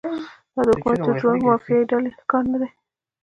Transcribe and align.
دا 0.53 0.61
د 0.67 0.69
حکومت 0.77 0.99
د 1.05 1.09
جوړونکي 1.19 1.45
مافیایي 1.49 1.89
ډلې 1.91 2.09
کار 2.31 2.43
نه 2.51 2.57
دی. 2.61 2.69